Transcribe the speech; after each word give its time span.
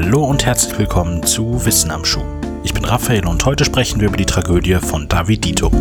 Hallo 0.00 0.24
und 0.24 0.46
herzlich 0.46 0.78
willkommen 0.78 1.24
zu 1.24 1.64
Wissen 1.66 1.90
am 1.90 2.04
Schuh. 2.04 2.22
Ich 2.62 2.72
bin 2.72 2.84
Raphael 2.84 3.26
und 3.26 3.44
heute 3.44 3.64
sprechen 3.64 3.98
wir 3.98 4.06
über 4.06 4.16
die 4.16 4.26
Tragödie 4.26 4.76
von 4.76 5.08
David 5.08 5.44
Dito. 5.44 5.72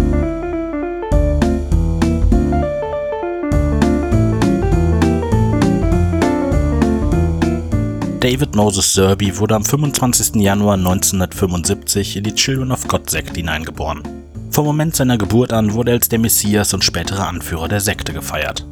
David 8.20 8.56
Moses 8.56 8.92
Serby 8.92 9.38
wurde 9.38 9.54
am 9.54 9.64
25. 9.64 10.42
Januar 10.42 10.78
1975 10.78 12.18
in 12.18 12.24
die 12.24 12.34
Children 12.34 12.72
of 12.72 12.88
God 12.88 13.08
Sekte 13.08 13.36
hineingeboren. 13.36 14.02
Vom 14.50 14.66
Moment 14.66 14.96
seiner 14.96 15.20
Geburt 15.20 15.54
an 15.54 15.74
wurde 15.74 15.92
er 15.92 15.98
als 15.98 16.10
der 16.10 16.18
Messias 16.18 16.74
und 16.74 16.84
spätere 16.84 17.28
Anführer 17.28 17.68
der 17.68 17.82
Sekte 17.82 18.14
gefeiert. 18.14 18.66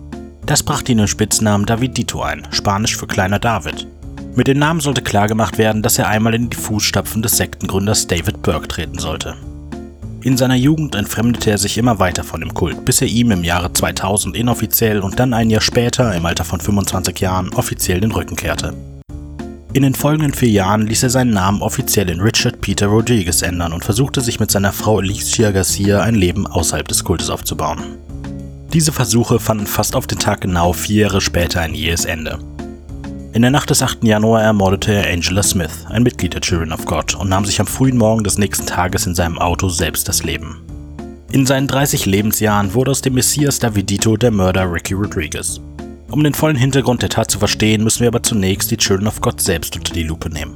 Das 0.48 0.64
brachte 0.64 0.92
ihn 0.92 0.98
den 0.98 1.08
Spitznamen 1.08 1.68
David 1.68 1.96
Dito 1.96 2.24
ein, 2.24 2.48
spanisch 2.50 2.98
für 2.98 3.06
kleiner 3.06 3.38
David. 3.38 3.88
Mit 4.36 4.48
dem 4.48 4.60
Namen 4.60 4.82
sollte 4.82 5.02
klargemacht 5.02 5.58
werden, 5.58 5.82
dass 5.82 5.98
er 5.98 6.10
einmal 6.10 6.34
in 6.34 6.50
die 6.50 6.58
Fußstapfen 6.58 7.22
des 7.22 7.38
Sektengründers 7.38 8.08
David 8.08 8.42
Burke 8.42 8.68
treten 8.68 9.00
sollte. 9.00 9.36
In 10.24 10.36
seiner 10.36 10.56
Jugend 10.56 10.94
entfremdete 10.96 11.52
er 11.52 11.58
sich 11.58 11.78
immer 11.78 12.00
weiter 12.00 12.26
von 12.26 12.42
dem 12.42 12.54
Kult, 12.54 12.84
bis 12.84 13.00
er 13.00 13.08
ihm 13.08 13.32
im 13.32 13.46
Jahre 13.46 13.72
2000 13.72 14.36
inoffiziell 14.36 15.00
und 15.00 15.20
dann 15.22 15.34
ein 15.34 15.50
Jahr 15.50 15.62
später, 15.62 16.14
im 16.14 16.26
Alter 16.26 16.44
von 16.44 16.60
25 16.60 17.18
Jahren, 17.20 17.54
offiziell 17.54 18.02
den 18.02 18.12
Rücken 18.12 18.36
kehrte. 18.36 18.74
In 19.72 19.84
den 19.84 19.96
folgenden 19.96 20.34
vier 20.34 20.50
Jahren 20.50 20.86
ließ 20.86 21.04
er 21.04 21.10
seinen 21.12 21.32
Namen 21.32 21.62
offiziell 21.62 22.10
in 22.10 22.20
Richard 22.20 22.60
Peter 22.60 22.88
Rodriguez 22.88 23.42
ändern 23.42 23.72
und 23.72 23.86
versuchte 23.86 24.20
sich 24.20 24.42
mit 24.42 24.52
seiner 24.52 24.74
Frau 24.74 24.98
Alicia 24.98 25.52
Garcia 25.52 26.02
ein 26.02 26.16
Leben 26.16 26.46
außerhalb 26.46 26.88
des 26.88 27.06
Kultes 27.06 27.30
aufzubauen. 27.30 27.80
Diese 28.74 28.92
Versuche 28.92 29.40
fanden 29.40 29.68
fast 29.68 29.96
auf 29.96 30.08
den 30.08 30.20
Tag 30.20 30.42
genau 30.42 30.74
vier 30.74 31.04
Jahre 31.04 31.22
später 31.22 31.62
ein 31.62 31.74
jähes 31.74 32.04
Ende. 32.04 32.40
In 33.36 33.42
der 33.42 33.52
Nacht 33.52 33.70
des 33.70 33.82
8. 33.82 34.06
Januar 34.06 34.44
ermordete 34.44 34.94
er 34.94 35.12
Angela 35.12 35.44
Smith, 35.44 35.86
ein 35.90 36.04
Mitglied 36.04 36.34
der 36.34 36.40
Children 36.40 36.72
of 36.72 36.86
God, 36.86 37.16
und 37.16 37.28
nahm 37.28 37.44
sich 37.44 37.60
am 37.60 37.68
frühen 37.68 37.98
Morgen 37.98 38.24
des 38.24 38.38
nächsten 38.38 38.66
Tages 38.66 39.08
in 39.08 39.14
seinem 39.14 39.40
Auto 39.40 39.68
selbst 39.68 40.08
das 40.08 40.24
Leben. 40.24 40.62
In 41.34 41.46
seinen 41.46 41.68
30 41.68 42.06
Lebensjahren 42.06 42.74
wurde 42.74 42.92
aus 42.92 43.02
dem 43.02 43.16
Messias 43.16 43.60
Davidito 43.60 44.16
der 44.16 44.32
Mörder 44.32 44.72
Ricky 44.72 44.94
Rodriguez. 44.94 45.60
Um 46.10 46.24
den 46.24 46.34
vollen 46.34 46.56
Hintergrund 46.56 47.02
der 47.02 47.10
Tat 47.10 47.30
zu 47.30 47.38
verstehen, 47.38 47.84
müssen 47.84 48.00
wir 48.00 48.08
aber 48.08 48.24
zunächst 48.24 48.72
die 48.72 48.78
Children 48.78 49.10
of 49.10 49.20
God 49.20 49.42
selbst 49.42 49.76
unter 49.76 49.94
die 49.94 50.04
Lupe 50.04 50.30
nehmen. 50.30 50.56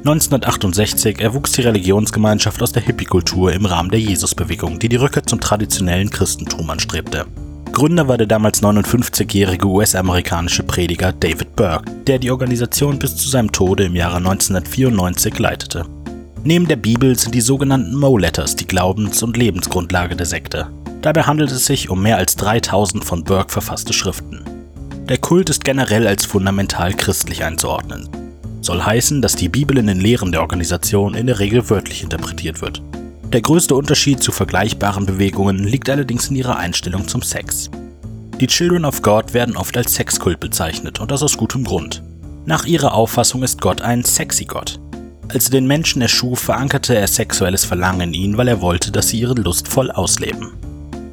1968 0.00 1.22
erwuchs 1.22 1.52
die 1.52 1.62
Religionsgemeinschaft 1.62 2.60
aus 2.60 2.72
der 2.72 2.82
Hippie-Kultur 2.82 3.54
im 3.54 3.64
Rahmen 3.64 3.88
der 3.90 4.00
Jesusbewegung, 4.00 4.78
die 4.78 4.90
die 4.90 4.96
Rückkehr 4.96 5.22
zum 5.22 5.40
traditionellen 5.40 6.10
Christentum 6.10 6.68
anstrebte. 6.68 7.24
Gründer 7.72 8.08
war 8.08 8.16
der 8.16 8.26
damals 8.26 8.62
59-jährige 8.62 9.66
US-amerikanische 9.66 10.62
Prediger 10.62 11.12
David 11.12 11.54
Burke, 11.56 11.90
der 12.06 12.18
die 12.18 12.30
Organisation 12.30 12.98
bis 12.98 13.16
zu 13.16 13.28
seinem 13.28 13.52
Tode 13.52 13.84
im 13.84 13.94
Jahre 13.94 14.16
1994 14.16 15.38
leitete. 15.38 15.84
Neben 16.42 16.68
der 16.68 16.76
Bibel 16.76 17.18
sind 17.18 17.34
die 17.34 17.40
sogenannten 17.40 17.94
Mo-Letters 17.94 18.56
die 18.56 18.66
Glaubens- 18.66 19.22
und 19.22 19.36
Lebensgrundlage 19.36 20.16
der 20.16 20.26
Sekte. 20.26 20.68
Dabei 21.02 21.22
handelt 21.22 21.50
es 21.50 21.66
sich 21.66 21.90
um 21.90 22.02
mehr 22.02 22.16
als 22.16 22.36
3000 22.36 23.04
von 23.04 23.24
Burke 23.24 23.52
verfasste 23.52 23.92
Schriften. 23.92 24.44
Der 25.08 25.18
Kult 25.18 25.50
ist 25.50 25.64
generell 25.64 26.06
als 26.06 26.24
fundamental 26.24 26.94
christlich 26.94 27.44
einzuordnen. 27.44 28.08
Soll 28.60 28.82
heißen, 28.82 29.22
dass 29.22 29.36
die 29.36 29.48
Bibel 29.48 29.78
in 29.78 29.86
den 29.86 30.00
Lehren 30.00 30.32
der 30.32 30.40
Organisation 30.40 31.14
in 31.14 31.26
der 31.26 31.38
Regel 31.38 31.70
wörtlich 31.70 32.02
interpretiert 32.02 32.60
wird. 32.60 32.82
Der 33.32 33.40
größte 33.42 33.74
Unterschied 33.74 34.22
zu 34.22 34.30
vergleichbaren 34.30 35.04
Bewegungen 35.04 35.64
liegt 35.64 35.90
allerdings 35.90 36.28
in 36.28 36.36
ihrer 36.36 36.56
Einstellung 36.56 37.08
zum 37.08 37.22
Sex. 37.22 37.70
Die 38.40 38.46
Children 38.46 38.84
of 38.84 39.02
God 39.02 39.34
werden 39.34 39.56
oft 39.56 39.76
als 39.76 39.94
Sexkult 39.94 40.38
bezeichnet 40.38 41.00
und 41.00 41.10
das 41.10 41.22
aus 41.22 41.36
gutem 41.36 41.64
Grund. 41.64 42.02
Nach 42.44 42.66
ihrer 42.66 42.94
Auffassung 42.94 43.42
ist 43.42 43.60
Gott 43.60 43.80
ein 43.80 44.04
sexy 44.04 44.44
Gott. 44.44 44.78
Als 45.28 45.46
er 45.46 45.50
den 45.50 45.66
Menschen 45.66 46.02
erschuf, 46.02 46.38
verankerte 46.38 46.94
er 46.94 47.08
sexuelles 47.08 47.64
Verlangen 47.64 48.02
in 48.02 48.14
ihnen, 48.14 48.38
weil 48.38 48.46
er 48.46 48.60
wollte, 48.60 48.92
dass 48.92 49.08
sie 49.08 49.18
ihre 49.18 49.34
Lust 49.34 49.66
voll 49.66 49.90
ausleben. 49.90 50.52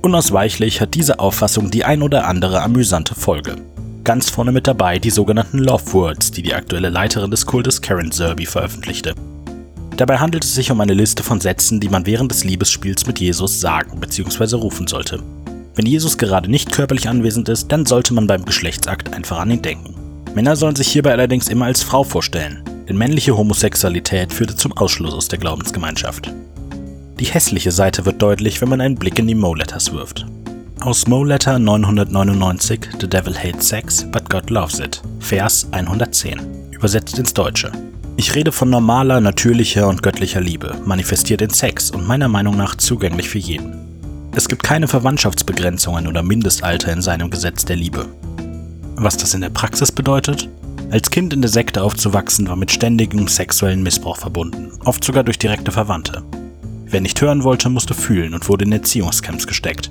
Unausweichlich 0.03 0.81
hat 0.81 0.93
diese 0.93 1.19
Auffassung 1.19 1.71
die 1.71 1.83
ein 1.83 2.03
oder 2.03 2.27
andere 2.27 2.61
amüsante 2.61 3.15
Folge. 3.15 3.55
Ganz 4.03 4.29
vorne 4.29 4.51
mit 4.51 4.67
dabei 4.67 4.99
die 4.99 5.09
sogenannten 5.09 5.57
Love 5.57 5.93
Words, 5.93 6.29
die 6.29 6.43
die 6.43 6.53
aktuelle 6.53 6.89
Leiterin 6.89 7.31
des 7.31 7.45
Kultes 7.45 7.81
Karen 7.81 8.11
Zerby 8.11 8.45
veröffentlichte. 8.45 9.15
Dabei 9.97 10.17
handelt 10.17 10.43
es 10.43 10.55
sich 10.55 10.71
um 10.71 10.81
eine 10.81 10.93
Liste 10.93 11.21
von 11.21 11.39
Sätzen, 11.39 11.79
die 11.79 11.89
man 11.89 12.05
während 12.05 12.31
des 12.31 12.43
Liebesspiels 12.43 13.05
mit 13.05 13.19
Jesus 13.19 13.61
sagen 13.61 13.99
bzw. 13.99 14.55
rufen 14.55 14.87
sollte. 14.87 15.21
Wenn 15.75 15.85
Jesus 15.85 16.17
gerade 16.17 16.49
nicht 16.49 16.71
körperlich 16.71 17.07
anwesend 17.07 17.49
ist, 17.49 17.71
dann 17.71 17.85
sollte 17.85 18.13
man 18.13 18.27
beim 18.27 18.45
Geschlechtsakt 18.45 19.13
einfach 19.13 19.39
an 19.39 19.51
ihn 19.51 19.61
denken. 19.61 19.95
Männer 20.35 20.55
sollen 20.55 20.75
sich 20.75 20.87
hierbei 20.87 21.11
allerdings 21.11 21.47
immer 21.47 21.65
als 21.65 21.83
Frau 21.83 22.03
vorstellen, 22.03 22.63
denn 22.87 22.97
männliche 22.97 23.37
Homosexualität 23.37 24.33
führte 24.33 24.55
zum 24.55 24.73
Ausschluss 24.73 25.13
aus 25.13 25.27
der 25.27 25.39
Glaubensgemeinschaft. 25.39 26.31
Die 27.19 27.25
hässliche 27.25 27.71
Seite 27.71 28.05
wird 28.05 28.21
deutlich, 28.21 28.61
wenn 28.61 28.69
man 28.69 28.81
einen 28.81 28.95
Blick 28.95 29.19
in 29.19 29.27
die 29.27 29.35
Mo-Letters 29.35 29.93
wirft. 29.93 30.25
Aus 30.81 31.07
Mo-Letter 31.07 31.59
999 31.59 32.79
The 32.99 33.07
Devil 33.07 33.37
Hates 33.37 33.69
Sex, 33.69 34.05
but 34.11 34.29
God 34.29 34.49
Loves 34.49 34.79
It, 34.79 35.01
Vers 35.19 35.67
110, 35.71 36.41
übersetzt 36.71 37.17
ins 37.19 37.33
Deutsche. 37.33 37.71
Ich 38.15 38.35
rede 38.35 38.51
von 38.51 38.69
normaler, 38.69 39.21
natürlicher 39.21 39.87
und 39.87 40.03
göttlicher 40.03 40.39
Liebe, 40.39 40.75
manifestiert 40.85 41.41
in 41.41 41.49
Sex 41.49 41.89
und 41.89 42.07
meiner 42.07 42.27
Meinung 42.27 42.55
nach 42.55 42.75
zugänglich 42.75 43.27
für 43.27 43.39
jeden. 43.39 44.29
Es 44.35 44.47
gibt 44.47 44.61
keine 44.61 44.87
Verwandtschaftsbegrenzungen 44.87 46.05
oder 46.05 46.21
Mindestalter 46.21 46.93
in 46.93 47.01
seinem 47.01 47.31
Gesetz 47.31 47.65
der 47.65 47.75
Liebe. 47.75 48.05
Was 48.95 49.17
das 49.17 49.33
in 49.33 49.41
der 49.41 49.49
Praxis 49.49 49.91
bedeutet? 49.91 50.47
Als 50.91 51.09
Kind 51.09 51.33
in 51.33 51.41
der 51.41 51.49
Sekte 51.49 51.81
aufzuwachsen 51.81 52.47
war 52.47 52.55
mit 52.55 52.71
ständigem 52.71 53.27
sexuellen 53.27 53.81
Missbrauch 53.81 54.17
verbunden, 54.17 54.71
oft 54.85 55.03
sogar 55.03 55.23
durch 55.23 55.39
direkte 55.39 55.71
Verwandte. 55.71 56.21
Wer 56.85 57.01
nicht 57.01 57.19
hören 57.19 57.43
wollte, 57.43 57.69
musste 57.69 57.95
fühlen 57.95 58.35
und 58.35 58.47
wurde 58.47 58.65
in 58.65 58.71
Erziehungscamps 58.71 59.47
gesteckt. 59.47 59.89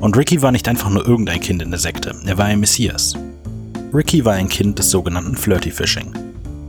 Und 0.00 0.16
Ricky 0.16 0.40
war 0.40 0.52
nicht 0.52 0.68
einfach 0.68 0.88
nur 0.88 1.06
irgendein 1.06 1.40
Kind 1.40 1.60
in 1.60 1.70
der 1.70 1.80
Sekte, 1.80 2.14
er 2.24 2.38
war 2.38 2.46
ein 2.46 2.60
Messias. 2.60 3.14
Ricky 3.92 4.24
war 4.24 4.34
ein 4.34 4.48
Kind 4.48 4.78
des 4.78 4.90
sogenannten 4.90 5.36
Flirty 5.36 5.70
Fishing. 5.70 6.27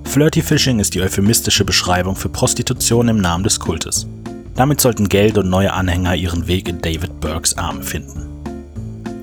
Flirty 0.09 0.41
Fishing 0.41 0.79
ist 0.79 0.95
die 0.95 1.03
euphemistische 1.03 1.63
Beschreibung 1.63 2.15
für 2.15 2.29
Prostitution 2.29 3.09
im 3.09 3.21
Namen 3.21 3.43
des 3.43 3.59
Kultes. 3.59 4.07
Damit 4.55 4.81
sollten 4.81 5.07
Geld 5.07 5.37
und 5.37 5.51
neue 5.51 5.71
Anhänger 5.71 6.15
ihren 6.15 6.47
Weg 6.47 6.67
in 6.67 6.81
David 6.81 7.19
Burkes 7.19 7.55
Arme 7.59 7.83
finden. 7.83 8.27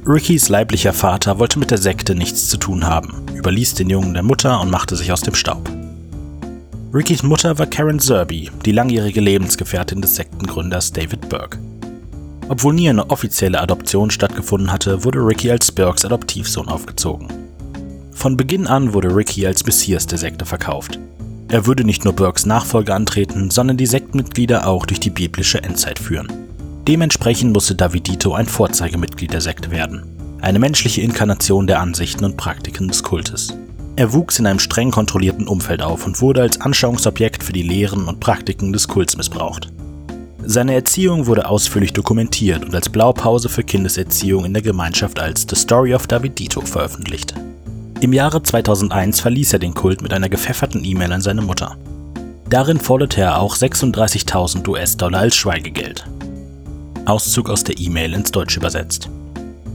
Rickys 0.07 0.49
leiblicher 0.49 0.93
Vater 0.93 1.41
wollte 1.41 1.59
mit 1.59 1.73
der 1.73 1.79
Sekte 1.79 2.15
nichts 2.15 2.49
zu 2.49 2.57
tun 2.57 2.87
haben, 2.87 3.27
überließ 3.35 3.75
den 3.75 3.91
Jungen 3.91 4.15
der 4.15 4.23
Mutter 4.23 4.61
und 4.61 4.71
machte 4.71 4.95
sich 4.95 5.11
aus 5.11 5.23
dem 5.23 5.35
Staub. 5.35 5.69
Rickys 6.95 7.25
Mutter 7.25 7.59
war 7.59 7.67
Karen 7.67 7.99
Zerby, 7.99 8.53
die 8.65 8.73
langjährige 8.73 9.21
Lebensgefährtin 9.21 10.01
des 10.01 10.15
Sektengründers 10.15 10.93
David 10.93 11.29
Burke. 11.29 11.59
Obwohl 12.49 12.75
nie 12.75 12.89
eine 12.89 13.11
offizielle 13.11 13.61
Adoption 13.61 14.13
stattgefunden 14.13 14.71
hatte, 14.71 15.03
wurde 15.03 15.19
Ricky 15.19 15.51
als 15.51 15.73
Burkes 15.73 16.05
Adoptivsohn 16.05 16.69
aufgezogen. 16.69 17.46
Von 18.17 18.39
Beginn 18.39 18.67
an 18.67 18.95
wurde 18.95 19.15
Ricky 19.15 19.47
als 19.47 19.67
Messias 19.67 20.07
der 20.07 20.17
Sekte 20.17 20.47
verkauft. 20.47 20.99
Er 21.49 21.67
würde 21.67 21.85
nicht 21.85 22.05
nur 22.05 22.15
Burkes 22.15 22.47
Nachfolge 22.47 22.95
antreten, 22.95 23.51
sondern 23.51 23.77
die 23.77 23.87
Sektenmitglieder 23.87 24.67
auch 24.67 24.87
durch 24.87 24.99
die 24.99 25.11
biblische 25.11 25.63
Endzeit 25.63 25.99
führen. 25.99 26.33
Dementsprechend 26.89 27.53
musste 27.53 27.75
Davidito 27.75 28.33
ein 28.33 28.47
Vorzeigemitglied 28.47 29.35
der 29.35 29.43
Sekte 29.43 29.71
werden, 29.71 30.05
eine 30.41 30.59
menschliche 30.59 31.03
Inkarnation 31.03 31.67
der 31.67 31.79
Ansichten 31.79 32.25
und 32.25 32.39
Praktiken 32.39 32.89
des 32.89 33.03
Kultes. 33.03 33.55
Er 33.97 34.15
wuchs 34.15 34.39
in 34.39 34.47
einem 34.47 34.61
streng 34.61 34.91
kontrollierten 34.91 35.47
Umfeld 35.47 35.83
auf 35.83 36.07
und 36.07 36.21
wurde 36.23 36.41
als 36.41 36.61
Anschauungsobjekt 36.61 37.45
für 37.45 37.53
die 37.53 37.63
Lehren 37.63 38.09
und 38.09 38.19
Praktiken 38.19 38.73
des 38.73 38.89
Kults 38.89 39.17
missbraucht. 39.19 39.71
Seine 40.43 40.75
Erziehung 40.75 41.27
wurde 41.27 41.49
ausführlich 41.49 41.93
dokumentiert 41.93 42.65
und 42.65 42.75
als 42.75 42.89
Blaupause 42.89 43.51
für 43.51 43.63
Kindeserziehung 43.63 44.47
in 44.47 44.55
der 44.55 44.63
Gemeinschaft 44.63 45.21
als 45.21 45.47
The 45.49 45.55
Story 45.55 45.95
of 45.95 46.07
Davidito 46.07 46.63
veröffentlicht. 46.63 47.35
Im 47.99 48.13
Jahre 48.13 48.43
2001 48.43 49.21
verließ 49.21 49.55
er 49.55 49.59
den 49.59 49.73
Kult 49.73 50.03
mit 50.03 50.13
einer 50.13 50.29
gepfefferten 50.29 50.85
E-Mail 50.85 51.13
an 51.13 51.23
seine 51.23 51.41
Mutter. 51.41 51.79
Darin 52.51 52.79
forderte 52.79 53.23
er 53.23 53.41
auch 53.41 53.57
36.000 53.57 54.69
US-Dollar 54.69 55.21
als 55.21 55.35
Schweigegeld. 55.35 56.05
Auszug 57.07 57.49
aus 57.49 57.65
der 57.65 57.79
E-Mail 57.79 58.13
ins 58.13 58.31
Deutsche 58.31 58.61
übersetzt. 58.61 59.09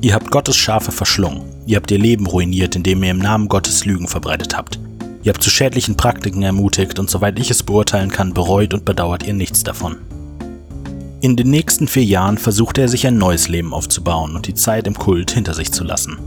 Ihr 0.01 0.13
habt 0.13 0.29
Gottes 0.29 0.55
Schafe 0.55 0.91
verschlungen. 0.91 1.41
Ihr 1.65 1.77
habt 1.77 1.89
ihr 1.89 1.97
Leben 1.97 2.27
ruiniert, 2.27 2.75
indem 2.75 3.01
ihr 3.03 3.11
im 3.11 3.17
Namen 3.17 3.47
Gottes 3.47 3.85
Lügen 3.85 4.07
verbreitet 4.07 4.55
habt. 4.55 4.79
Ihr 5.23 5.33
habt 5.33 5.41
zu 5.41 5.49
schädlichen 5.49 5.97
Praktiken 5.97 6.43
ermutigt 6.43 6.99
und 6.99 7.09
soweit 7.09 7.39
ich 7.39 7.49
es 7.49 7.63
beurteilen 7.63 8.11
kann, 8.11 8.35
bereut 8.35 8.75
und 8.75 8.85
bedauert 8.85 9.23
ihr 9.25 9.33
nichts 9.33 9.63
davon. 9.63 9.97
In 11.21 11.35
den 11.35 11.49
nächsten 11.49 11.87
vier 11.87 12.03
Jahren 12.03 12.37
versuchte 12.37 12.81
er 12.81 12.87
sich 12.87 13.07
ein 13.07 13.17
neues 13.17 13.47
Leben 13.47 13.73
aufzubauen 13.73 14.35
und 14.35 14.45
die 14.45 14.55
Zeit 14.55 14.85
im 14.85 14.93
Kult 14.93 15.31
hinter 15.31 15.55
sich 15.55 15.71
zu 15.71 15.83
lassen. 15.83 16.17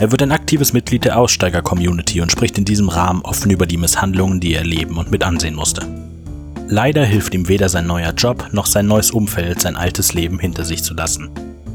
Er 0.00 0.10
wird 0.10 0.22
ein 0.22 0.32
aktives 0.32 0.72
Mitglied 0.72 1.04
der 1.04 1.18
Aussteiger-Community 1.18 2.22
und 2.22 2.32
spricht 2.32 2.56
in 2.56 2.64
diesem 2.64 2.88
Rahmen 2.88 3.20
offen 3.20 3.50
über 3.50 3.66
die 3.66 3.76
Misshandlungen, 3.76 4.40
die 4.40 4.54
er 4.54 4.60
erleben 4.60 4.96
und 4.96 5.10
mit 5.10 5.22
ansehen 5.22 5.54
musste. 5.54 5.86
Leider 6.68 7.04
hilft 7.04 7.34
ihm 7.34 7.48
weder 7.48 7.68
sein 7.68 7.86
neuer 7.86 8.14
Job 8.14 8.48
noch 8.52 8.64
sein 8.64 8.86
neues 8.86 9.10
Umfeld, 9.10 9.60
sein 9.60 9.76
altes 9.76 10.14
Leben 10.14 10.38
hinter 10.38 10.64
sich 10.64 10.82
zu 10.82 10.94
lassen. 10.94 11.28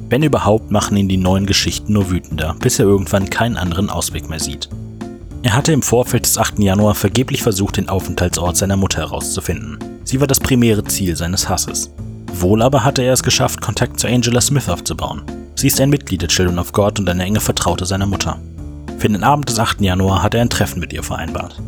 Wenn 0.10 0.24
überhaupt, 0.24 0.72
machen 0.72 0.98
ihn 0.98 1.08
die 1.08 1.18
neuen 1.18 1.46
Geschichten 1.46 1.94
nur 1.94 2.10
wütender, 2.10 2.56
bis 2.60 2.80
er 2.80 2.88
irgendwann 2.88 3.30
keinen 3.30 3.58
anderen 3.58 3.92
Ausweg 3.92 4.28
mehr 4.28 4.40
sieht. 4.40 4.70
Er 5.44 5.54
hatte 5.54 5.72
im 5.72 5.84
Vorfeld 5.84 6.26
des 6.26 6.40
8. 6.40 6.58
Januar 6.58 6.96
vergeblich 6.96 7.44
versucht, 7.44 7.78
den 7.78 7.90
Aufenthaltsort 7.90 8.58
seiner 8.58 8.76
Mutter 8.76 9.02
herauszufinden. 9.02 9.78
Sie 10.04 10.20
war 10.20 10.26
das 10.26 10.40
primäre 10.40 10.84
Ziel 10.86 11.16
seines 11.16 11.48
Hasses. 11.48 11.92
Wohl 12.34 12.64
aber 12.64 12.84
hatte 12.84 13.04
er 13.04 13.14
es 13.14 13.22
geschafft, 13.22 13.62
Kontakt 13.62 14.00
zu 14.00 14.08
Angela 14.08 14.42
Smith 14.42 14.68
aufzubauen. 14.68 15.22
Sie 15.58 15.68
ist 15.68 15.80
ein 15.80 15.90
Mitglied 15.90 16.22
der 16.22 16.28
Children 16.28 16.60
of 16.60 16.74
God 16.74 17.00
und 17.00 17.10
eine 17.10 17.24
enge 17.24 17.40
Vertraute 17.40 17.86
seiner 17.86 18.06
Mutter. 18.06 18.42
Für 18.98 19.08
den 19.08 19.24
Abend 19.24 19.48
des 19.48 19.58
8. 19.58 19.80
Januar 19.80 20.22
hat 20.22 20.34
er 20.36 20.42
ein 20.42 20.50
Treffen 20.50 20.82
mit 20.82 20.92
ihr 20.92 21.02
vereinbart. 21.02 21.62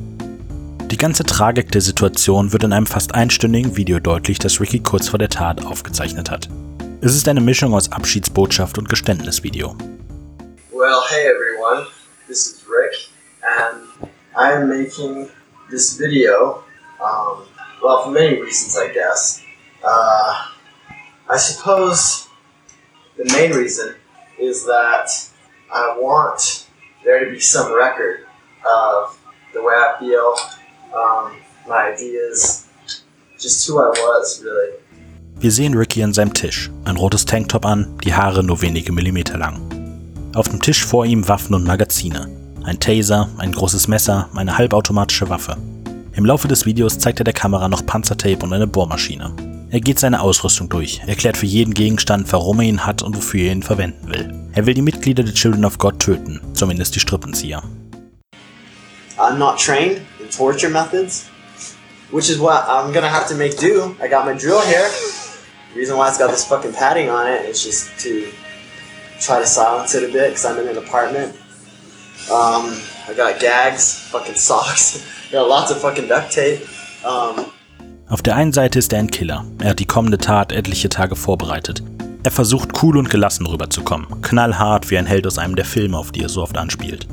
Die 0.92 0.98
ganze 0.98 1.24
Tragik 1.24 1.72
der 1.72 1.80
Situation 1.80 2.52
wird 2.52 2.66
in 2.66 2.74
einem 2.74 2.86
fast 2.86 3.16
einstündigen 3.16 3.78
Video 3.78 4.00
deutlich, 4.00 4.40
das 4.40 4.60
Ricky 4.60 4.80
kurz 4.80 5.08
vor 5.08 5.20
der 5.20 5.30
Tat 5.30 5.66
aufgezeichnet 5.66 6.30
hat. 6.30 6.50
Es 7.00 7.16
ist 7.16 7.30
eine 7.30 7.40
Mischung 7.40 7.74
aus 7.74 7.90
Abschiedsbotschaft 7.92 8.78
und 8.78 8.90
Geständnisvideo. 8.90 9.78
Well, 10.72 11.02
hey 11.10 11.26
everyone, 11.26 11.88
this 12.28 12.46
is 12.46 12.66
Rick, 12.68 13.10
and 13.42 14.10
I'm 14.36 14.68
making 14.68 15.30
this 15.70 15.98
video, 15.98 16.64
um, 17.00 17.44
well, 17.82 18.04
for 18.04 18.12
many 18.12 18.42
reasons, 18.42 18.78
I 18.78 18.92
guess. 18.94 19.42
Uh, 19.82 20.34
I 21.34 21.38
suppose 21.38 22.27
the 23.18 23.26
main 23.34 23.52
reason 23.52 23.96
is 24.40 24.66
that 24.66 25.10
I 25.74 25.98
want 26.00 26.68
there 27.04 27.26
to 27.26 27.32
be 27.32 27.40
some 27.40 27.74
record 27.74 28.26
of 28.66 29.18
the 29.54 29.62
way 29.62 29.74
I 29.74 29.96
feel, 30.00 30.36
um, 30.94 31.36
my 31.68 31.94
ideas, 31.94 32.68
just 33.40 33.68
who 33.68 33.80
I 33.80 33.90
was, 33.90 34.42
really. 34.44 34.74
Wir 35.40 35.52
sehen 35.52 35.76
Ricky 35.76 36.02
an 36.04 36.14
seinem 36.14 36.34
Tisch, 36.34 36.72
ein 36.86 36.98
rotes 36.98 37.26
Tanktop 37.26 37.66
an, 37.66 37.98
die 38.04 38.14
Haare 38.14 38.44
nur 38.44 38.62
wenige 38.62 38.92
Millimeter 38.92 39.38
lang. 39.38 39.62
Auf 40.34 40.50
dem 40.50 40.62
Tisch 40.62 40.84
vor 40.84 41.06
ihm 41.06 41.28
Waffen 41.28 41.54
und 41.54 41.64
Magazine. 41.64 42.28
Ein 42.64 42.80
Taser, 42.80 43.30
ein 43.38 43.52
großes 43.52 43.88
Messer, 43.88 44.30
eine 44.36 44.58
halbautomatische 44.58 45.30
Waffe. 45.30 45.58
Im 46.14 46.26
Laufe 46.26 46.48
des 46.48 46.66
Videos 46.66 46.98
zeigt 46.98 47.20
er 47.20 47.24
der 47.24 47.34
Kamera 47.34 47.70
noch 47.70 47.86
Panzertape 47.86 48.44
und 48.44 48.52
eine 48.52 48.66
Bohrmaschine. 48.66 49.57
Er 49.70 49.82
geht 49.82 50.00
seine 50.00 50.22
Ausrüstung 50.22 50.70
durch, 50.70 51.02
erklärt 51.08 51.36
für 51.36 51.46
jeden 51.46 51.74
Gegenstand, 51.74 52.32
warum 52.32 52.62
er 52.62 52.68
ihn 52.68 52.86
hat 52.86 53.04
und 53.04 53.18
wofür 53.18 53.48
er 53.48 53.52
ihn 53.52 53.64
verwenden 53.64 54.08
will. 54.08 54.34
Er 54.54 54.66
will 54.66 54.74
die 54.74 54.82
Mitglieder 54.82 55.24
der 55.24 55.34
Children 55.34 55.66
of 55.66 55.78
God 55.78 56.00
töten, 56.00 56.40
zumindest 56.54 56.96
die 56.96 57.02
Strippenzieher. 57.02 57.62
I'm 59.18 59.38
not 59.38 59.60
trained 59.60 60.00
in 60.22 60.30
torture 60.30 60.70
methods, 60.70 61.26
which 62.12 62.30
is 62.30 62.40
what 62.40 62.64
I'm 62.70 62.94
gonna 62.94 63.12
have 63.12 63.28
to 63.28 63.36
make 63.36 63.58
do. 63.60 63.94
I 64.02 64.08
got 64.08 64.26
my 64.26 64.34
drill 64.34 64.62
here. 64.62 64.88
The 65.74 65.80
reason 65.80 65.98
why 65.98 66.08
it's 66.08 66.18
got 66.18 66.32
this 66.32 66.46
fucking 66.46 66.72
padding 66.72 67.10
on 67.10 67.28
it 67.28 67.46
is 67.50 67.62
just 67.62 67.90
to 68.04 68.32
try 69.20 69.40
to 69.40 69.46
silence 69.46 69.96
it 69.96 70.04
a 70.10 70.14
bit 70.14 70.30
because 70.30 70.46
I'm 70.46 70.58
in 70.60 70.70
an 70.70 70.78
apartment. 70.78 71.36
Um, 72.32 72.80
I 73.10 73.14
got 73.18 73.42
gags, 73.42 74.00
fucking 74.12 74.36
socks, 74.48 75.04
got 75.30 75.50
lots 75.50 75.72
of 75.72 75.82
fucking 75.82 76.08
duct 76.08 76.32
tape. 76.32 76.62
Um, 77.04 77.52
Auf 78.10 78.22
der 78.22 78.38
einen 78.38 78.54
Seite 78.54 78.80
ist 78.80 78.94
er 78.94 79.00
ein 79.00 79.12
Killer. 79.12 79.44
Er 79.60 79.72
hat 79.72 79.80
die 79.80 79.86
kommende 79.86 80.18
Tat 80.18 80.54
etliche 80.54 80.88
Tage 80.88 81.18
vorbereitet. 81.18 81.84
Er 82.24 82.32
versucht 82.32 82.82
cool 82.82 82.98
und 82.98 83.10
gelassen 83.10 83.46
rüberzukommen, 83.46 84.22
knallhart 84.22 84.90
wie 84.90 84.98
ein 84.98 85.06
Held 85.06 85.28
aus 85.28 85.38
einem 85.38 85.58
der 85.58 85.66
Filme, 85.66 85.98
auf 85.98 86.14
die 86.14 86.24
er 86.24 86.30
so 86.30 86.42
oft 86.42 86.58
anspielt. 86.58 87.06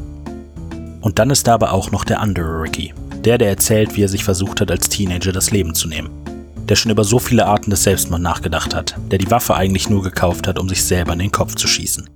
Und 1.00 1.18
dann 1.18 1.30
ist 1.30 1.48
da 1.48 1.54
aber 1.54 1.72
auch 1.72 1.90
noch 1.90 2.04
der 2.04 2.20
andere 2.20 2.62
Ricky, 2.62 2.94
der, 3.24 3.38
der 3.38 3.48
erzählt, 3.48 3.96
wie 3.96 4.04
er 4.04 4.08
sich 4.08 4.22
versucht 4.22 4.60
hat, 4.60 4.70
als 4.70 4.88
Teenager 4.88 5.32
das 5.32 5.50
Leben 5.50 5.74
zu 5.74 5.88
nehmen. 5.88 6.10
Der 6.68 6.76
schon 6.76 6.92
über 6.92 7.02
so 7.02 7.18
viele 7.18 7.46
Arten 7.46 7.70
des 7.70 7.82
Selbstmords 7.82 8.22
nachgedacht 8.22 8.72
hat, 8.72 8.94
der 9.10 9.18
die 9.18 9.30
Waffe 9.32 9.56
eigentlich 9.56 9.90
nur 9.90 10.02
gekauft 10.02 10.46
hat, 10.46 10.60
um 10.60 10.68
sich 10.68 10.84
selber 10.84 11.14
in 11.14 11.18
den 11.18 11.32
Kopf 11.32 11.56
zu 11.56 11.66
schießen. 11.66 12.08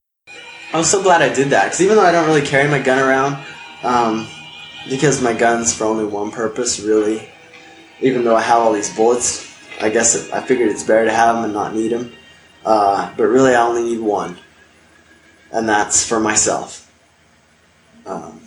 I'm 0.73 0.85
so 0.85 1.03
glad 1.03 1.21
I 1.21 1.35
did 1.35 1.51
that 1.51 1.65
because 1.65 1.83
even 1.83 1.97
though 1.97 2.09
I 2.09 2.13
don't 2.13 2.27
really 2.27 2.47
carry 2.47 2.69
my 2.69 2.79
gun 2.79 3.01
around, 3.01 3.39
um, 3.83 4.29
because 4.89 5.21
my 5.21 5.35
gun's 5.35 5.73
for 5.73 5.87
only 5.87 6.05
one 6.05 6.31
purpose, 6.31 6.81
really. 6.81 7.21
Even 8.01 8.25
though 8.25 8.37
I 8.37 8.43
have 8.43 8.61
all 8.61 8.73
these 8.73 8.95
bullets, 8.95 9.47
I 9.81 9.91
guess 9.91 10.15
it, 10.15 10.33
I 10.33 10.41
figured 10.41 10.71
it's 10.71 10.85
better 10.85 11.05
to 11.05 11.13
have 11.13 11.37
them 11.37 11.45
and 11.45 11.53
not 11.53 11.75
need 11.75 11.91
them. 11.91 12.13
Uh, 12.65 13.11
but 13.17 13.25
really, 13.25 13.55
I 13.55 13.63
only 13.63 13.83
need 13.83 14.01
one, 14.01 14.37
and 15.53 15.69
that's 15.69 16.05
for 16.05 16.21
myself. 16.21 16.87
Um, 18.05 18.41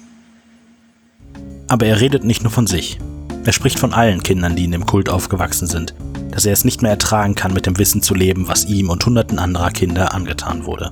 Aber 1.68 1.86
er 1.86 2.02
redet 2.02 2.24
nicht 2.24 2.44
nur 2.44 2.52
von 2.52 2.68
sich. 2.68 3.00
Er 3.46 3.54
spricht 3.54 3.80
von 3.80 3.94
allen 3.94 4.22
Kindern, 4.22 4.56
die 4.56 4.66
in 4.66 4.72
dem 4.72 4.86
Kult 4.86 5.10
aufgewachsen 5.10 5.68
sind, 5.68 5.96
dass 6.32 6.46
er 6.46 6.54
es 6.54 6.66
nicht 6.66 6.82
mehr 6.82 6.92
ertragen 6.92 7.34
kann, 7.34 7.54
mit 7.54 7.66
dem 7.66 7.78
Wissen 7.80 8.04
zu 8.04 8.14
leben, 8.14 8.48
was 8.48 8.66
ihm 8.66 8.90
und 8.90 9.06
hunderten 9.06 9.40
anderer 9.40 9.72
Kinder 9.72 10.14
angetan 10.14 10.66
wurde. 10.66 10.92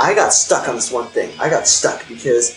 I 0.00 0.14
got 0.14 0.32
stuck 0.32 0.68
on 0.68 0.76
this 0.76 0.92
one 0.92 1.06
thing. 1.14 1.28
I 1.40 1.48
got 1.48 1.66
stuck 1.66 2.06
because 2.08 2.54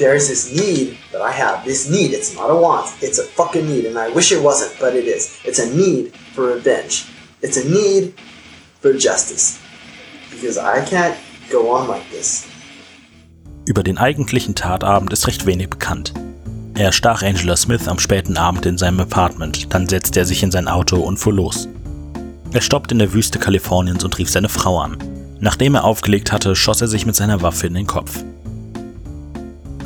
there's 0.00 0.28
this 0.28 0.50
need 0.56 0.96
that 1.12 1.20
I 1.20 1.30
have. 1.30 1.64
This 1.64 1.88
need, 1.88 2.12
it's 2.12 2.34
not 2.34 2.50
a 2.50 2.56
want, 2.56 2.90
it's 3.02 3.18
a 3.18 3.24
fucking 3.24 3.66
need. 3.68 3.84
And 3.84 3.96
I 3.98 4.08
wish 4.08 4.32
it 4.32 4.42
wasn't, 4.42 4.74
but 4.80 4.94
it 4.96 5.06
is. 5.06 5.38
It's 5.44 5.60
a 5.60 5.68
need 5.76 6.12
for 6.34 6.54
revenge. 6.54 7.04
It's 7.42 7.58
a 7.58 7.68
need 7.68 8.14
for 8.80 8.92
justice. 8.94 9.60
Because 10.30 10.56
I 10.58 10.80
can't 10.84 11.16
go 11.50 11.70
on 11.70 11.86
like 11.86 12.10
this. 12.10 12.46
Über 13.66 13.82
den 13.82 13.98
eigentlichen 13.98 14.54
Tatabend 14.54 15.12
ist 15.12 15.28
recht 15.28 15.46
wenig 15.46 15.68
bekannt. 15.68 16.14
Er 16.74 16.92
stach 16.92 17.22
Angela 17.22 17.56
Smith 17.56 17.86
am 17.86 17.98
späten 17.98 18.38
Abend 18.38 18.64
in 18.64 18.78
seinem 18.78 19.00
Apartment, 19.00 19.72
dann 19.74 19.86
setzte 19.86 20.20
er 20.20 20.26
sich 20.26 20.42
in 20.42 20.50
sein 20.50 20.66
Auto 20.66 20.96
und 20.96 21.18
fuhr 21.18 21.34
los. 21.34 21.68
Er 22.52 22.62
stoppte 22.62 22.94
in 22.94 23.00
der 23.00 23.12
Wüste 23.12 23.38
Kaliforniens 23.38 24.02
und 24.02 24.16
rief 24.18 24.30
seine 24.30 24.48
Frau 24.48 24.80
an. 24.80 24.96
Nachdem 25.40 25.74
er 25.74 25.84
aufgelegt 25.84 26.32
hatte, 26.32 26.56
schoss 26.56 26.80
er 26.80 26.88
sich 26.88 27.04
mit 27.06 27.14
seiner 27.14 27.42
Waffe 27.42 27.66
in 27.66 27.74
den 27.74 27.86
Kopf. 27.86 28.24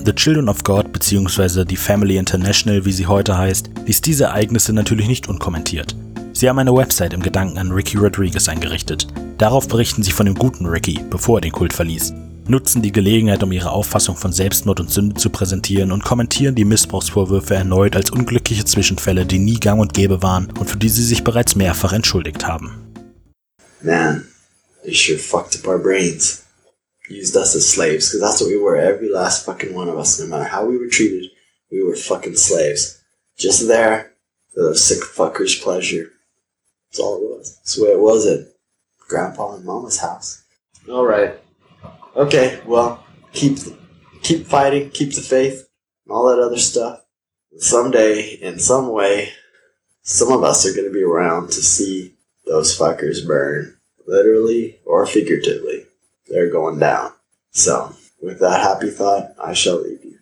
The 0.06 0.12
Children 0.12 0.50
of 0.50 0.62
God 0.64 0.92
bzw. 0.92 1.64
die 1.64 1.78
Family 1.78 2.18
International, 2.18 2.84
wie 2.84 2.92
sie 2.92 3.06
heute 3.06 3.38
heißt, 3.38 3.70
ließ 3.86 4.02
diese 4.02 4.24
Ereignisse 4.24 4.74
natürlich 4.74 5.08
nicht 5.08 5.30
unkommentiert. 5.30 5.96
Sie 6.34 6.46
haben 6.46 6.58
eine 6.58 6.74
Website 6.74 7.14
im 7.14 7.22
Gedanken 7.22 7.56
an 7.56 7.72
Ricky 7.72 7.96
Rodriguez 7.96 8.46
eingerichtet. 8.50 9.06
Darauf 9.38 9.66
berichten 9.66 10.02
sie 10.02 10.10
von 10.10 10.26
dem 10.26 10.34
guten 10.34 10.66
Ricky, 10.66 11.00
bevor 11.08 11.38
er 11.38 11.40
den 11.40 11.52
Kult 11.52 11.72
verließ, 11.72 12.12
nutzen 12.46 12.82
die 12.82 12.92
Gelegenheit, 12.92 13.42
um 13.42 13.50
ihre 13.50 13.70
Auffassung 13.70 14.14
von 14.14 14.30
Selbstmord 14.30 14.80
und 14.80 14.90
Sünde 14.90 15.14
zu 15.14 15.30
präsentieren 15.30 15.90
und 15.90 16.04
kommentieren 16.04 16.54
die 16.54 16.66
Missbrauchsvorwürfe 16.66 17.54
erneut 17.54 17.96
als 17.96 18.10
unglückliche 18.10 18.66
Zwischenfälle, 18.66 19.24
die 19.24 19.38
nie 19.38 19.58
gang 19.58 19.80
und 19.80 19.94
gäbe 19.94 20.22
waren 20.22 20.50
und 20.60 20.68
für 20.68 20.76
die 20.76 20.90
sie 20.90 21.02
sich 21.02 21.24
bereits 21.24 21.56
mehrfach 21.56 21.94
entschuldigt 21.94 22.46
haben. 22.46 22.92
Man, 23.80 24.26
they 24.84 24.92
sure 24.92 25.18
fucked 25.18 25.56
up 25.56 25.66
our 25.66 25.78
brains. 25.78 26.43
Used 27.08 27.36
us 27.36 27.54
as 27.54 27.70
slaves, 27.70 28.08
because 28.08 28.20
that's 28.20 28.40
what 28.40 28.48
we 28.48 28.56
were, 28.56 28.76
every 28.76 29.12
last 29.12 29.44
fucking 29.44 29.74
one 29.74 29.88
of 29.88 29.98
us, 29.98 30.18
no 30.18 30.26
matter 30.26 30.44
how 30.44 30.64
we 30.64 30.78
were 30.78 30.88
treated, 30.88 31.30
we 31.70 31.82
were 31.82 31.96
fucking 31.96 32.36
slaves. 32.36 33.02
Just 33.36 33.68
there 33.68 34.12
for 34.54 34.62
those 34.62 34.82
sick 34.82 35.02
fuckers' 35.02 35.62
pleasure. 35.62 36.12
That's 36.90 37.00
all 37.00 37.16
it 37.16 37.22
was. 37.22 37.56
That's 37.56 37.76
the 37.76 37.84
way 37.84 37.90
it 37.90 38.00
was 38.00 38.26
at 38.26 38.46
Grandpa 39.06 39.56
and 39.56 39.64
Mama's 39.64 39.98
house. 39.98 40.44
Alright. 40.88 41.40
Okay, 42.16 42.60
well, 42.64 43.04
keep 43.32 43.58
keep 44.22 44.46
fighting, 44.46 44.90
keep 44.90 45.12
the 45.14 45.20
faith, 45.20 45.68
and 46.06 46.14
all 46.14 46.28
that 46.28 46.42
other 46.42 46.58
stuff. 46.58 47.00
Someday, 47.58 48.38
in 48.40 48.58
some 48.58 48.88
way, 48.90 49.30
some 50.02 50.32
of 50.32 50.42
us 50.42 50.66
are 50.66 50.74
going 50.74 50.86
to 50.86 50.92
be 50.92 51.02
around 51.02 51.48
to 51.48 51.62
see 51.62 52.14
those 52.46 52.78
fuckers 52.78 53.26
burn, 53.26 53.76
literally 54.06 54.78
or 54.84 55.06
figuratively. 55.06 55.86
They're 56.26 56.50
going 56.50 56.78
down. 56.78 57.12
So, 57.50 57.94
with 58.20 58.40
that 58.40 58.60
happy 58.60 58.90
thought, 58.90 59.34
I 59.38 59.54
shall 59.54 59.82
leave 59.82 60.04
you. 60.04 60.14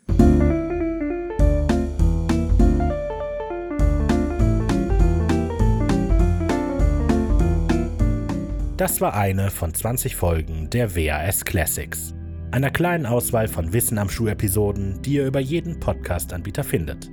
Das 8.77 9.01
war 9.01 9.15
eine 9.15 9.51
von 9.51 9.73
20 9.73 10.17
Folgen 10.17 10.69
der 10.71 10.97
WAS 10.97 11.45
Classics, 11.45 12.15
einer 12.51 12.71
kleinen 12.71 13.07
Auswahl 13.07 13.47
von 13.47 13.73
Wissen 13.73 13.97
am 13.97 14.09
Schuh-Episoden, 14.09 15.01
die 15.03 15.15
ihr 15.15 15.27
über 15.27 15.39
jeden 15.39 15.79
Podcast-Anbieter 15.79 16.65
findet. 16.65 17.09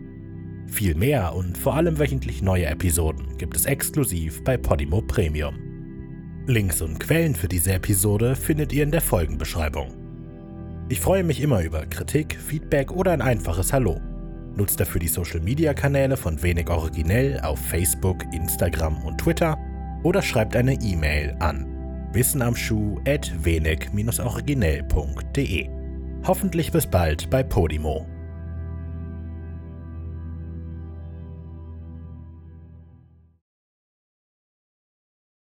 Viel 0.65 0.95
mehr 0.95 1.35
und 1.35 1.57
vor 1.57 1.75
allem 1.75 1.99
wöchentlich 1.99 2.41
neue 2.41 2.65
Episoden 2.65 3.37
gibt 3.37 3.55
es 3.55 3.65
exklusiv 3.65 4.43
bei 4.43 4.57
Podimo 4.57 5.01
Premium. 5.01 5.68
Links 6.49 6.81
und 6.81 6.99
Quellen 6.99 7.35
für 7.35 7.47
diese 7.47 7.73
Episode 7.73 8.35
findet 8.35 8.73
ihr 8.73 8.81
in 8.81 8.89
der 8.89 9.01
Folgenbeschreibung. 9.01 9.93
Ich 10.89 10.99
freue 10.99 11.23
mich 11.23 11.41
immer 11.41 11.61
über 11.61 11.85
Kritik, 11.85 12.35
Feedback 12.35 12.91
oder 12.91 13.11
ein 13.11 13.21
einfaches 13.21 13.71
Hallo. 13.71 14.01
Nutzt 14.55 14.79
dafür 14.79 14.99
die 14.99 15.07
Social 15.07 15.41
Media 15.41 15.75
Kanäle 15.75 16.17
von 16.17 16.41
Wenig 16.41 16.67
Originell 16.67 17.39
auf 17.41 17.59
Facebook, 17.59 18.23
Instagram 18.33 19.03
und 19.03 19.19
Twitter 19.19 19.59
oder 20.01 20.23
schreibt 20.23 20.55
eine 20.55 20.73
E-Mail 20.73 21.35
an 21.39 21.67
wissenamschuh 22.13 22.99
at 23.07 23.31
wenig-originell.de. 23.45 25.69
Hoffentlich 26.25 26.71
bis 26.71 26.87
bald 26.87 27.29
bei 27.29 27.43
Podimo. 27.43 28.07